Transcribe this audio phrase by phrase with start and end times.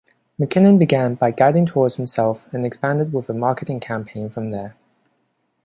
[0.39, 4.75] McKinnon began by guiding tours himself and expanded with a marketing campaign from there.